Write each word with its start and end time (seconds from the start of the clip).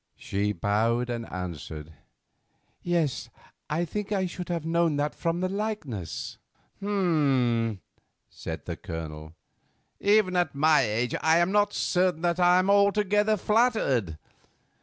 She 0.17 0.51
bowed 0.51 1.11
and 1.11 1.31
answered: 1.31 1.93
"Yes, 2.81 3.29
I 3.69 3.85
think 3.85 4.11
I 4.11 4.25
should 4.25 4.49
have 4.49 4.65
known 4.65 4.95
that 4.95 5.13
from 5.13 5.41
the 5.41 5.47
likeness." 5.47 6.39
"Hum!" 6.79 7.79
said 8.27 8.65
the 8.65 8.77
Colonel. 8.77 9.35
"Even 9.99 10.35
at 10.37 10.55
my 10.55 10.81
age 10.81 11.13
I 11.21 11.37
am 11.37 11.51
not 11.51 11.73
certain 11.73 12.23
that 12.23 12.39
I 12.39 12.57
am 12.57 12.67
altogether 12.71 13.37
flattered. 13.37 14.17